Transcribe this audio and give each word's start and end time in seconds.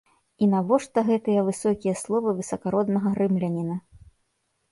І 0.43 0.45
навошта 0.53 0.99
гэтыя 1.09 1.43
высокія 1.49 1.93
словы 2.03 2.33
высакароднага 2.39 3.09
рымляніна? 3.19 3.75